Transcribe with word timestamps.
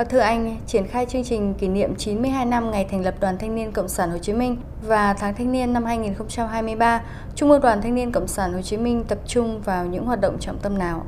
Ờ, 0.00 0.04
thưa 0.04 0.18
anh, 0.18 0.56
triển 0.66 0.86
khai 0.86 1.06
chương 1.06 1.24
trình 1.24 1.54
kỷ 1.54 1.68
niệm 1.68 1.94
92 1.94 2.44
năm 2.44 2.70
ngày 2.70 2.86
thành 2.90 3.04
lập 3.04 3.14
Đoàn 3.20 3.38
Thanh 3.38 3.54
niên 3.54 3.72
Cộng 3.72 3.88
sản 3.88 4.10
Hồ 4.10 4.18
Chí 4.18 4.32
Minh 4.32 4.56
và 4.82 5.14
tháng 5.14 5.34
thanh 5.34 5.52
niên 5.52 5.72
năm 5.72 5.84
2023, 5.84 7.02
Trung 7.34 7.50
ương 7.50 7.60
Đoàn 7.60 7.82
Thanh 7.82 7.94
niên 7.94 8.12
Cộng 8.12 8.28
sản 8.28 8.52
Hồ 8.52 8.62
Chí 8.62 8.76
Minh 8.76 9.04
tập 9.08 9.18
trung 9.26 9.60
vào 9.60 9.86
những 9.86 10.04
hoạt 10.04 10.20
động 10.20 10.36
trọng 10.40 10.58
tâm 10.58 10.78
nào? 10.78 11.06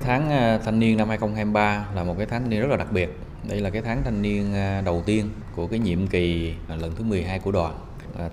Tháng 0.00 0.30
ờ, 0.30 0.58
thanh 0.64 0.78
niên 0.78 0.96
năm 0.96 1.08
2023 1.08 1.86
là 1.94 2.04
một 2.04 2.14
cái 2.18 2.26
tháng 2.26 2.40
thanh 2.40 2.50
niên 2.50 2.60
rất 2.60 2.68
là 2.70 2.76
đặc 2.76 2.92
biệt. 2.92 3.18
Đây 3.48 3.60
là 3.60 3.70
cái 3.70 3.82
tháng 3.82 4.02
thanh 4.04 4.22
niên 4.22 4.54
ờ, 4.54 4.80
đầu 4.80 5.02
tiên 5.06 5.28
của 5.56 5.66
cái 5.66 5.78
nhiệm 5.78 6.06
kỳ 6.06 6.54
lần 6.68 6.92
thứ 6.96 7.04
12 7.04 7.38
của 7.38 7.52
đoàn 7.52 7.74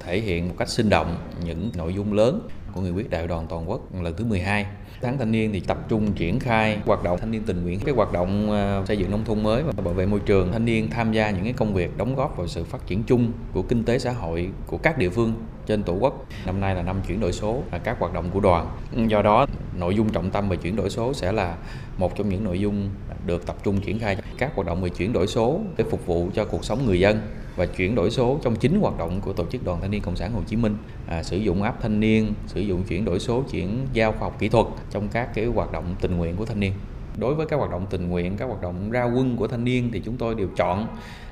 thể 0.06 0.20
hiện 0.20 0.48
một 0.48 0.56
cách 0.58 0.70
sinh 0.70 0.90
động 0.90 1.18
những 1.46 1.72
nội 1.78 1.94
dung 1.94 2.14
lớn 2.14 2.48
của 2.74 2.82
nghị 2.82 2.92
quyết 2.92 3.10
đại 3.10 3.22
hội 3.22 3.28
đoàn 3.28 3.46
toàn 3.50 3.70
quốc 3.70 4.02
lần 4.02 4.16
thứ 4.18 4.26
12. 4.26 4.66
Tháng 5.02 5.18
thanh 5.18 5.32
niên 5.32 5.54
thì 5.54 5.60
tập 5.60 5.78
trung 5.90 6.14
triển 6.14 6.40
khai 6.40 6.80
hoạt 6.86 7.04
động 7.04 7.18
thanh 7.20 7.32
niên 7.32 7.44
tình 7.44 7.64
nguyện, 7.64 7.80
cái 7.86 7.96
hoạt 7.96 8.14
động 8.14 8.52
ờ, 8.52 8.84
xây 8.88 8.98
dựng 8.98 9.12
nông 9.12 9.26
thôn 9.26 9.44
mới 9.44 9.64
và 9.64 9.74
bảo 9.84 9.94
vệ 9.94 10.06
môi 10.06 10.20
trường. 10.20 10.52
Thanh 10.52 10.66
niên 10.66 10.90
tham 10.90 11.12
gia 11.12 11.32
những 11.32 11.44
cái 11.44 11.54
công 11.54 11.74
việc 11.74 11.98
đóng 11.98 12.16
góp 12.16 12.38
vào 12.38 12.48
sự 12.48 12.64
phát 12.64 12.88
triển 12.88 13.04
chung 13.04 13.32
của 13.54 13.62
kinh 13.62 13.84
tế 13.84 14.00
xã 14.00 14.12
hội 14.12 14.50
của 14.68 14.78
các 14.78 14.98
địa 14.98 15.10
phương 15.10 15.34
trên 15.66 15.84
tổ 15.84 15.94
quốc. 15.94 16.26
Năm 16.46 16.60
nay 16.60 16.76
là 16.76 16.82
năm 16.82 17.02
chuyển 17.08 17.20
đổi 17.20 17.32
số, 17.32 17.64
là 17.72 17.78
các 17.78 18.00
hoạt 18.00 18.14
động 18.14 18.30
của 18.34 18.40
đoàn. 18.40 18.78
Do 19.08 19.22
đó, 19.22 19.46
nội 19.78 19.96
dung 19.96 20.10
trọng 20.10 20.30
tâm 20.30 20.50
về 20.50 20.58
chuyển 20.58 20.76
đổi 20.76 20.90
số 20.90 21.14
sẽ 21.14 21.32
là 21.32 21.58
một 21.98 22.16
trong 22.16 22.30
những 22.30 22.44
nội 22.44 22.60
dung 22.60 22.90
được 23.26 23.46
tập 23.46 23.56
trung 23.64 23.82
triển 23.82 24.00
khai 24.00 24.18
các 24.38 24.56
hoạt 24.56 24.68
động 24.68 24.82
về 24.82 24.90
chuyển 24.90 25.14
đổi 25.14 25.28
số 25.28 25.60
để 25.78 25.84
phục 25.90 26.06
vụ 26.06 26.30
cho 26.34 26.46
cuộc 26.46 26.66
sống 26.66 26.86
người 26.86 27.00
dân 27.00 27.22
và 27.56 27.66
chuyển 27.66 27.96
đổi 27.96 28.12
số 28.12 28.40
trong 28.44 28.56
chính 28.56 28.80
hoạt 28.80 28.98
động 28.98 29.22
của 29.22 29.34
tổ 29.34 29.46
chức 29.46 29.66
đoàn 29.66 29.82
thanh 29.82 29.92
niên 29.92 30.02
cộng 30.02 30.16
sản 30.16 30.34
Hồ 30.34 30.42
Chí 30.48 30.56
Minh 30.56 30.78
à, 31.08 31.24
sử 31.24 31.38
dụng 31.38 31.64
app 31.64 31.82
thanh 31.82 32.00
niên 32.00 32.34
sử 32.48 32.61
dụng 32.68 32.84
chuyển 32.84 33.06
đổi 33.06 33.20
số 33.20 33.44
chuyển 33.52 33.88
giao 33.94 34.12
khoa 34.12 34.22
học 34.22 34.36
kỹ 34.40 34.50
thuật 34.50 34.66
trong 34.92 35.08
các 35.08 35.30
cái 35.34 35.46
hoạt 35.46 35.72
động 35.72 35.96
tình 36.02 36.18
nguyện 36.18 36.36
của 36.36 36.46
thanh 36.46 36.60
niên. 36.60 36.74
Đối 37.18 37.36
với 37.36 37.46
các 37.46 37.56
hoạt 37.56 37.72
động 37.72 37.86
tình 37.90 38.10
nguyện 38.10 38.38
các 38.38 38.46
hoạt 38.46 38.62
động 38.62 38.92
ra 38.92 39.04
quân 39.04 39.38
của 39.38 39.48
thanh 39.48 39.64
niên 39.64 39.90
thì 39.94 40.02
chúng 40.06 40.18
tôi 40.18 40.36
đều 40.36 40.48
chọn 40.56 40.88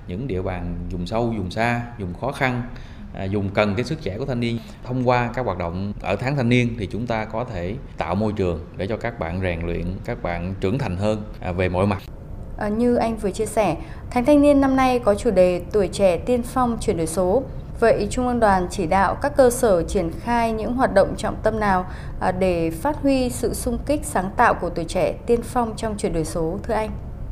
những 0.07 0.27
địa 0.27 0.41
bàn 0.41 0.75
vùng 0.91 1.07
sâu 1.07 1.33
vùng 1.37 1.51
xa 1.51 1.81
vùng 1.99 2.13
khó 2.13 2.31
khăn 2.31 2.61
à, 3.13 3.23
dùng 3.23 3.49
cần 3.49 3.75
cái 3.75 3.83
sức 3.83 4.01
trẻ 4.01 4.17
của 4.17 4.25
thanh 4.25 4.39
niên. 4.39 4.59
Thông 4.83 5.07
qua 5.07 5.29
các 5.33 5.45
hoạt 5.45 5.57
động 5.57 5.93
ở 6.01 6.15
tháng 6.15 6.35
thanh 6.35 6.49
niên 6.49 6.75
thì 6.79 6.87
chúng 6.91 7.07
ta 7.07 7.25
có 7.25 7.43
thể 7.43 7.75
tạo 7.97 8.15
môi 8.15 8.33
trường 8.33 8.59
để 8.77 8.87
cho 8.87 8.97
các 8.97 9.19
bạn 9.19 9.41
rèn 9.41 9.65
luyện 9.65 9.85
các 10.05 10.23
bạn 10.23 10.53
trưởng 10.61 10.77
thành 10.77 10.97
hơn 10.97 11.23
à, 11.39 11.51
về 11.51 11.69
mọi 11.69 11.87
mặt. 11.87 12.01
À, 12.57 12.67
như 12.67 12.95
anh 12.95 13.17
vừa 13.17 13.31
chia 13.31 13.45
sẻ, 13.45 13.77
Tháng 14.09 14.25
Thanh 14.25 14.41
niên 14.41 14.61
năm 14.61 14.75
nay 14.75 14.99
có 14.99 15.15
chủ 15.15 15.31
đề 15.31 15.61
tuổi 15.71 15.87
trẻ 15.87 16.17
tiên 16.17 16.43
phong 16.43 16.77
chuyển 16.81 16.97
đổi 16.97 17.07
số. 17.07 17.43
Vậy 17.79 18.07
Trung 18.11 18.27
ương 18.27 18.39
đoàn 18.39 18.67
chỉ 18.71 18.87
đạo 18.87 19.15
các 19.21 19.37
cơ 19.37 19.49
sở 19.49 19.83
triển 19.83 20.11
khai 20.19 20.51
những 20.51 20.73
hoạt 20.73 20.93
động 20.93 21.15
trọng 21.17 21.35
tâm 21.43 21.59
nào 21.59 21.85
à, 22.19 22.31
để 22.31 22.71
phát 22.71 23.01
huy 23.01 23.29
sự 23.29 23.53
sung 23.53 23.77
kích 23.85 24.05
sáng 24.05 24.31
tạo 24.37 24.53
của 24.53 24.69
tuổi 24.69 24.85
trẻ, 24.85 25.13
tiên 25.25 25.41
phong 25.43 25.73
trong 25.77 25.97
chuyển 25.97 26.13
đổi 26.13 26.25
số, 26.25 26.59
thưa 26.63 26.73
anh? 26.73 26.89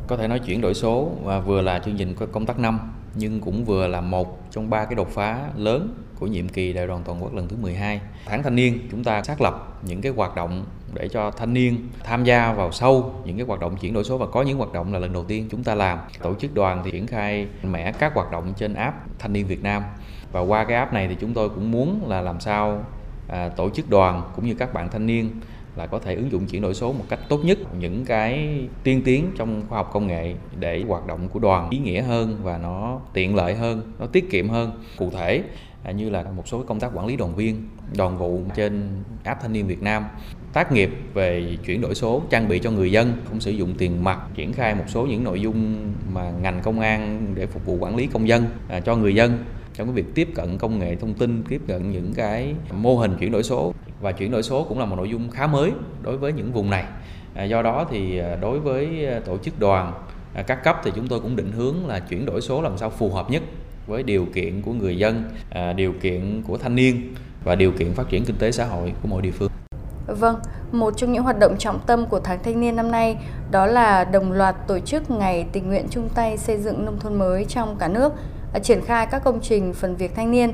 Có 0.07 0.17
thể 0.17 0.27
nói 0.27 0.39
chuyển 0.39 0.61
đổi 0.61 0.73
số 0.73 1.11
và 1.23 1.39
vừa 1.39 1.61
là 1.61 1.79
chương 1.79 1.97
trình 1.97 2.15
công 2.31 2.45
tác 2.45 2.59
năm, 2.59 2.79
nhưng 3.15 3.41
cũng 3.41 3.65
vừa 3.65 3.87
là 3.87 4.01
một 4.01 4.51
trong 4.51 4.69
ba 4.69 4.85
cái 4.85 4.95
đột 4.95 5.09
phá 5.11 5.39
lớn 5.55 6.03
của 6.19 6.27
nhiệm 6.27 6.49
kỳ 6.49 6.73
đại 6.73 6.87
đoàn 6.87 7.01
toàn 7.05 7.23
quốc 7.23 7.33
lần 7.33 7.47
thứ 7.47 7.55
12. 7.61 8.01
Tháng 8.25 8.43
thanh 8.43 8.55
niên, 8.55 8.87
chúng 8.91 9.03
ta 9.03 9.23
xác 9.23 9.41
lập 9.41 9.79
những 9.81 10.01
cái 10.01 10.11
hoạt 10.11 10.35
động 10.35 10.65
để 10.93 11.07
cho 11.07 11.31
thanh 11.31 11.53
niên 11.53 11.89
tham 12.03 12.23
gia 12.23 12.53
vào 12.53 12.71
sâu 12.71 13.13
những 13.25 13.37
cái 13.37 13.45
hoạt 13.47 13.59
động 13.59 13.77
chuyển 13.77 13.93
đổi 13.93 14.03
số 14.03 14.17
và 14.17 14.25
có 14.25 14.41
những 14.41 14.57
hoạt 14.57 14.73
động 14.73 14.93
là 14.93 14.99
lần 14.99 15.13
đầu 15.13 15.23
tiên 15.23 15.47
chúng 15.51 15.63
ta 15.63 15.75
làm. 15.75 15.99
Tổ 16.21 16.33
chức 16.33 16.53
đoàn 16.53 16.81
thì 16.85 16.91
triển 16.91 17.07
khai 17.07 17.47
mẽ 17.63 17.91
các 17.91 18.15
hoạt 18.15 18.31
động 18.31 18.53
trên 18.57 18.73
app 18.73 18.95
Thanh 19.19 19.33
niên 19.33 19.47
Việt 19.47 19.63
Nam 19.63 19.83
và 20.31 20.39
qua 20.39 20.63
cái 20.63 20.77
app 20.77 20.93
này 20.93 21.07
thì 21.07 21.15
chúng 21.19 21.33
tôi 21.33 21.49
cũng 21.49 21.71
muốn 21.71 22.07
là 22.07 22.21
làm 22.21 22.39
sao 22.39 22.83
à, 23.27 23.49
tổ 23.49 23.69
chức 23.69 23.89
đoàn 23.89 24.21
cũng 24.35 24.45
như 24.45 24.53
các 24.53 24.73
bạn 24.73 24.89
thanh 24.89 25.05
niên 25.05 25.29
là 25.75 25.87
có 25.87 25.99
thể 25.99 26.15
ứng 26.15 26.31
dụng 26.31 26.45
chuyển 26.45 26.61
đổi 26.61 26.73
số 26.73 26.93
một 26.93 27.05
cách 27.09 27.19
tốt 27.29 27.39
nhất 27.43 27.57
những 27.79 28.05
cái 28.05 28.59
tiên 28.83 29.01
tiến 29.05 29.31
trong 29.37 29.61
khoa 29.69 29.77
học 29.77 29.89
công 29.93 30.07
nghệ 30.07 30.35
để 30.59 30.83
hoạt 30.87 31.07
động 31.07 31.29
của 31.29 31.39
đoàn 31.39 31.69
ý 31.69 31.77
nghĩa 31.77 32.01
hơn 32.01 32.39
và 32.43 32.57
nó 32.57 32.99
tiện 33.13 33.35
lợi 33.35 33.55
hơn 33.55 33.93
nó 33.99 34.05
tiết 34.05 34.31
kiệm 34.31 34.49
hơn. 34.49 34.71
Cụ 34.97 35.09
thể 35.09 35.43
à, 35.83 35.91
như 35.91 36.09
là 36.09 36.23
một 36.23 36.47
số 36.47 36.63
công 36.67 36.79
tác 36.79 36.91
quản 36.93 37.05
lý 37.05 37.15
đoàn 37.15 37.35
viên 37.35 37.67
đoàn 37.97 38.17
vụ 38.17 38.41
trên 38.55 38.89
app 39.23 39.41
thanh 39.41 39.53
niên 39.53 39.67
Việt 39.67 39.81
Nam 39.81 40.05
tác 40.53 40.71
nghiệp 40.71 40.89
về 41.13 41.57
chuyển 41.65 41.81
đổi 41.81 41.95
số 41.95 42.21
trang 42.29 42.47
bị 42.47 42.59
cho 42.59 42.71
người 42.71 42.91
dân 42.91 43.13
không 43.29 43.39
sử 43.39 43.51
dụng 43.51 43.73
tiền 43.77 44.03
mặt 44.03 44.19
triển 44.35 44.53
khai 44.53 44.75
một 44.75 44.83
số 44.87 45.05
những 45.05 45.23
nội 45.23 45.41
dung 45.41 45.77
mà 46.13 46.31
ngành 46.41 46.61
công 46.63 46.79
an 46.79 47.27
để 47.35 47.45
phục 47.45 47.65
vụ 47.65 47.77
quản 47.79 47.95
lý 47.95 48.07
công 48.07 48.27
dân 48.27 48.45
à, 48.69 48.79
cho 48.79 48.95
người 48.95 49.15
dân 49.15 49.37
trong 49.77 49.87
cái 49.87 49.93
việc 49.93 50.15
tiếp 50.15 50.29
cận 50.35 50.57
công 50.57 50.79
nghệ 50.79 50.95
thông 50.95 51.13
tin 51.13 51.43
tiếp 51.49 51.61
cận 51.67 51.91
những 51.91 52.13
cái 52.13 52.55
mô 52.71 52.97
hình 52.97 53.17
chuyển 53.19 53.31
đổi 53.31 53.43
số. 53.43 53.73
Và 54.01 54.11
chuyển 54.11 54.31
đổi 54.31 54.43
số 54.43 54.63
cũng 54.63 54.79
là 54.79 54.85
một 54.85 54.95
nội 54.95 55.09
dung 55.09 55.29
khá 55.29 55.47
mới 55.47 55.71
đối 56.01 56.17
với 56.17 56.33
những 56.33 56.51
vùng 56.51 56.69
này. 56.69 56.83
À, 57.35 57.43
do 57.43 57.61
đó 57.61 57.85
thì 57.89 58.17
à, 58.17 58.35
đối 58.41 58.59
với 58.59 59.05
à, 59.05 59.19
tổ 59.25 59.37
chức 59.37 59.59
đoàn 59.59 59.93
các 60.47 60.63
cấp 60.63 60.81
thì 60.83 60.91
chúng 60.95 61.07
tôi 61.07 61.19
cũng 61.19 61.35
định 61.35 61.51
hướng 61.51 61.87
là 61.87 61.99
chuyển 61.99 62.25
đổi 62.25 62.41
số 62.41 62.61
làm 62.61 62.77
sao 62.77 62.89
phù 62.89 63.09
hợp 63.09 63.31
nhất 63.31 63.43
với 63.87 64.03
điều 64.03 64.25
kiện 64.33 64.61
của 64.61 64.73
người 64.73 64.97
dân 64.97 65.23
điều 65.75 65.93
kiện 66.01 66.43
của 66.47 66.57
thanh 66.57 66.75
niên 66.75 67.13
và 67.43 67.55
điều 67.55 67.71
kiện 67.71 67.93
phát 67.93 68.09
triển 68.09 68.25
kinh 68.25 68.35
tế 68.35 68.51
xã 68.51 68.65
hội 68.65 68.93
của 69.01 69.07
mỗi 69.07 69.21
địa 69.21 69.31
phương. 69.31 69.51
Vâng, 70.07 70.39
một 70.71 70.93
trong 70.97 71.13
những 71.13 71.23
hoạt 71.23 71.39
động 71.39 71.57
trọng 71.57 71.79
tâm 71.87 72.05
của 72.05 72.19
tháng 72.19 72.43
thanh 72.43 72.61
niên 72.61 72.75
năm 72.75 72.91
nay 72.91 73.17
đó 73.51 73.65
là 73.65 74.03
đồng 74.03 74.31
loạt 74.31 74.55
tổ 74.67 74.79
chức 74.79 75.11
ngày 75.11 75.45
tình 75.51 75.67
nguyện 75.67 75.85
chung 75.89 76.09
tay 76.09 76.37
xây 76.37 76.57
dựng 76.57 76.85
nông 76.85 76.99
thôn 76.99 77.15
mới 77.15 77.45
trong 77.45 77.75
cả 77.79 77.87
nước, 77.87 78.13
À, 78.53 78.59
triển 78.59 78.81
khai 78.81 79.07
các 79.11 79.23
công 79.23 79.39
trình 79.41 79.73
phần 79.73 79.95
việc 79.95 80.15
thanh 80.15 80.31
niên. 80.31 80.53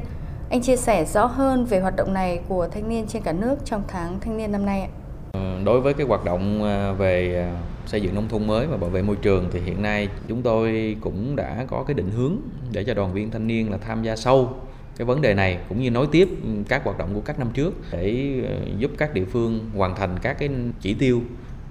Anh 0.49 0.61
chia 0.61 0.75
sẻ 0.75 1.05
rõ 1.05 1.25
hơn 1.25 1.65
về 1.65 1.79
hoạt 1.79 1.95
động 1.95 2.13
này 2.13 2.39
của 2.47 2.67
thanh 2.67 2.89
niên 2.89 3.07
trên 3.07 3.21
cả 3.21 3.31
nước 3.31 3.55
trong 3.65 3.83
tháng 3.87 4.19
thanh 4.19 4.37
niên 4.37 4.51
năm 4.51 4.65
nay 4.65 4.81
ạ. 4.81 4.87
Ừ, 5.33 5.39
đối 5.65 5.81
với 5.81 5.93
cái 5.93 6.07
hoạt 6.07 6.25
động 6.25 6.63
à, 6.63 6.91
về 6.91 7.35
à, 7.35 7.57
xây 7.85 8.01
dựng 8.01 8.15
nông 8.15 8.27
thôn 8.27 8.47
mới 8.47 8.67
và 8.67 8.77
bảo 8.77 8.89
vệ 8.89 9.01
môi 9.01 9.15
trường 9.15 9.49
thì 9.51 9.59
hiện 9.59 9.81
nay 9.81 10.07
chúng 10.27 10.41
tôi 10.41 10.97
cũng 11.01 11.35
đã 11.35 11.65
có 11.69 11.83
cái 11.87 11.93
định 11.93 12.11
hướng 12.11 12.37
để 12.71 12.83
cho 12.83 12.93
đoàn 12.93 13.13
viên 13.13 13.31
thanh 13.31 13.47
niên 13.47 13.71
là 13.71 13.77
tham 13.77 14.03
gia 14.03 14.15
sâu 14.15 14.49
cái 14.97 15.05
vấn 15.05 15.21
đề 15.21 15.33
này 15.33 15.59
cũng 15.69 15.81
như 15.81 15.91
nối 15.91 16.07
tiếp 16.11 16.29
các 16.67 16.83
hoạt 16.83 16.97
động 16.97 17.09
của 17.13 17.21
các 17.21 17.39
năm 17.39 17.47
trước 17.53 17.73
để 17.91 18.33
giúp 18.77 18.91
các 18.97 19.13
địa 19.13 19.25
phương 19.25 19.69
hoàn 19.77 19.95
thành 19.95 20.19
các 20.21 20.39
cái 20.39 20.49
chỉ 20.81 20.93
tiêu 20.93 21.21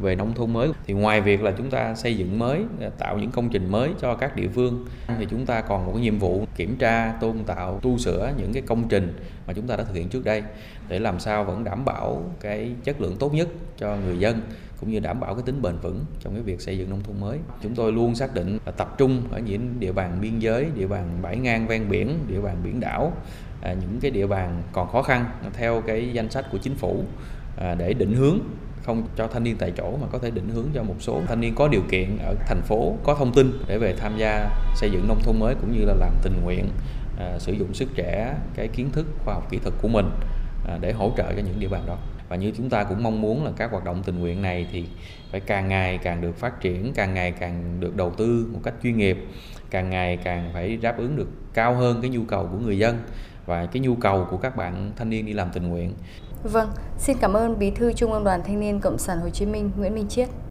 về 0.02 0.14
nông 0.14 0.34
thôn 0.34 0.52
mới 0.52 0.70
thì 0.86 0.94
ngoài 0.94 1.20
việc 1.20 1.42
là 1.42 1.52
chúng 1.58 1.70
ta 1.70 1.94
xây 1.94 2.16
dựng 2.16 2.38
mới 2.38 2.64
à, 2.80 2.88
tạo 2.98 3.18
những 3.18 3.30
công 3.30 3.48
trình 3.48 3.70
mới 3.70 3.90
cho 4.00 4.14
các 4.14 4.36
địa 4.36 4.48
phương 4.48 4.84
thì 5.18 5.26
chúng 5.30 5.46
ta 5.46 5.60
còn 5.60 5.86
một 5.86 5.92
cái 5.94 6.02
nhiệm 6.02 6.18
vụ 6.18 6.46
kiểm 6.56 6.76
tra 6.76 7.14
tôn 7.20 7.44
tạo 7.44 7.78
tu 7.82 7.98
sửa 7.98 8.32
những 8.38 8.52
cái 8.52 8.62
công 8.66 8.88
trình 8.88 9.18
mà 9.46 9.52
chúng 9.52 9.66
ta 9.66 9.76
đã 9.76 9.84
thực 9.84 9.94
hiện 9.94 10.08
trước 10.08 10.24
đây 10.24 10.42
để 10.88 10.98
làm 10.98 11.20
sao 11.20 11.44
vẫn 11.44 11.64
đảm 11.64 11.84
bảo 11.84 12.22
cái 12.40 12.72
chất 12.84 13.00
lượng 13.00 13.16
tốt 13.18 13.34
nhất 13.34 13.48
cho 13.78 13.96
người 14.06 14.18
dân 14.18 14.40
cũng 14.80 14.90
như 14.90 15.00
đảm 15.00 15.20
bảo 15.20 15.34
cái 15.34 15.42
tính 15.46 15.62
bền 15.62 15.76
vững 15.82 16.04
trong 16.20 16.34
cái 16.34 16.42
việc 16.42 16.60
xây 16.60 16.78
dựng 16.78 16.90
nông 16.90 17.02
thôn 17.02 17.20
mới. 17.20 17.38
Chúng 17.62 17.74
tôi 17.74 17.92
luôn 17.92 18.14
xác 18.14 18.34
định 18.34 18.58
là 18.66 18.72
tập 18.72 18.94
trung 18.98 19.22
ở 19.30 19.38
những 19.38 19.80
địa 19.80 19.92
bàn 19.92 20.18
biên 20.20 20.38
giới, 20.38 20.66
địa 20.74 20.86
bàn 20.86 21.18
bãi 21.22 21.36
ngang 21.36 21.66
ven 21.66 21.88
biển, 21.88 22.18
địa 22.28 22.40
bàn 22.40 22.56
biển 22.64 22.80
đảo, 22.80 23.12
à, 23.62 23.72
những 23.72 23.98
cái 24.00 24.10
địa 24.10 24.26
bàn 24.26 24.62
còn 24.72 24.88
khó 24.88 25.02
khăn 25.02 25.24
theo 25.52 25.82
cái 25.86 26.10
danh 26.12 26.30
sách 26.30 26.46
của 26.52 26.58
chính 26.58 26.74
phủ 26.74 27.04
à, 27.56 27.74
để 27.74 27.94
định 27.94 28.14
hướng 28.14 28.38
không 28.84 29.02
cho 29.16 29.26
thanh 29.26 29.44
niên 29.44 29.56
tại 29.58 29.72
chỗ 29.76 29.96
mà 30.00 30.06
có 30.12 30.18
thể 30.18 30.30
định 30.30 30.48
hướng 30.48 30.66
cho 30.74 30.82
một 30.82 30.94
số 30.98 31.20
thanh 31.26 31.40
niên 31.40 31.54
có 31.54 31.68
điều 31.68 31.82
kiện 31.90 32.18
ở 32.18 32.34
thành 32.46 32.62
phố 32.62 32.96
có 33.04 33.14
thông 33.14 33.32
tin 33.32 33.52
để 33.66 33.78
về 33.78 33.94
tham 33.98 34.16
gia 34.18 34.50
xây 34.76 34.90
dựng 34.90 35.08
nông 35.08 35.20
thôn 35.22 35.38
mới 35.38 35.54
cũng 35.54 35.72
như 35.72 35.84
là 35.84 35.94
làm 35.94 36.12
tình 36.22 36.42
nguyện 36.44 36.68
à, 37.18 37.38
sử 37.38 37.52
dụng 37.52 37.74
sức 37.74 37.88
trẻ 37.94 38.34
cái 38.54 38.68
kiến 38.68 38.90
thức 38.90 39.06
khoa 39.24 39.34
học 39.34 39.50
kỹ 39.50 39.58
thuật 39.58 39.74
của 39.82 39.88
mình 39.88 40.10
à, 40.68 40.78
để 40.80 40.92
hỗ 40.92 41.12
trợ 41.16 41.32
cho 41.32 41.42
những 41.46 41.60
địa 41.60 41.68
bàn 41.68 41.82
đó. 41.86 41.96
Và 42.28 42.36
như 42.36 42.52
chúng 42.56 42.70
ta 42.70 42.84
cũng 42.84 43.02
mong 43.02 43.20
muốn 43.20 43.44
là 43.44 43.50
các 43.56 43.70
hoạt 43.70 43.84
động 43.84 44.02
tình 44.02 44.20
nguyện 44.20 44.42
này 44.42 44.66
thì 44.72 44.84
phải 45.30 45.40
càng 45.40 45.68
ngày 45.68 45.98
càng 45.98 46.20
được 46.20 46.36
phát 46.36 46.60
triển 46.60 46.92
càng 46.94 47.14
ngày 47.14 47.32
càng 47.32 47.80
được 47.80 47.96
đầu 47.96 48.10
tư 48.10 48.46
một 48.52 48.60
cách 48.62 48.74
chuyên 48.82 48.96
nghiệp 48.96 49.18
càng 49.70 49.90
ngày 49.90 50.16
càng 50.16 50.50
phải 50.52 50.76
đáp 50.76 50.98
ứng 50.98 51.16
được 51.16 51.28
cao 51.54 51.74
hơn 51.74 52.00
cái 52.00 52.10
nhu 52.10 52.24
cầu 52.24 52.48
của 52.52 52.58
người 52.58 52.78
dân 52.78 52.98
và 53.46 53.66
cái 53.66 53.80
nhu 53.80 53.94
cầu 53.94 54.26
của 54.30 54.36
các 54.36 54.56
bạn 54.56 54.92
thanh 54.96 55.10
niên 55.10 55.26
đi 55.26 55.32
làm 55.32 55.48
tình 55.52 55.68
nguyện. 55.68 55.92
Vâng, 56.44 56.70
xin 56.98 57.16
cảm 57.20 57.32
ơn 57.32 57.58
Bí 57.58 57.70
thư 57.70 57.92
Trung 57.92 58.12
ương 58.12 58.24
Đoàn 58.24 58.42
Thanh 58.44 58.60
niên 58.60 58.80
Cộng 58.80 58.98
sản 58.98 59.20
Hồ 59.20 59.28
Chí 59.30 59.46
Minh 59.46 59.70
Nguyễn 59.76 59.94
Minh 59.94 60.08
Chiết. 60.08 60.28